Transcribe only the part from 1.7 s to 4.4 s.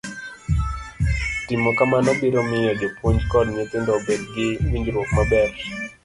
kamano biro miyo jopuonj kod nyithindo obed